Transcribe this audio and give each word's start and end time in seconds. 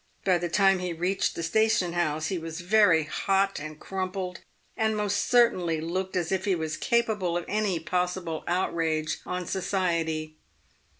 By 0.25 0.39
the 0.39 0.49
time 0.49 0.79
he 0.79 0.93
reached 0.93 1.35
the 1.35 1.43
station 1.43 1.93
house 1.93 2.29
he 2.29 2.39
was 2.39 2.61
very 2.61 3.03
hot 3.03 3.59
and 3.59 3.79
crumpled, 3.79 4.39
and 4.75 4.97
most 4.97 5.29
certainly 5.29 5.79
looked 5.79 6.15
as 6.15 6.31
if 6.31 6.45
he 6.45 6.55
was 6.55 6.75
capable 6.75 7.37
of 7.37 7.45
any 7.47 7.79
possible 7.79 8.43
outrage 8.47 9.19
on 9.27 9.45
society. 9.45 10.37